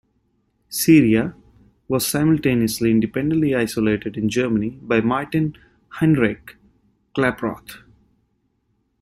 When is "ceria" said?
0.71-1.35